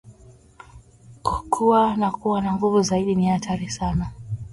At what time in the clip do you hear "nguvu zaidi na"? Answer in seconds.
2.53-3.33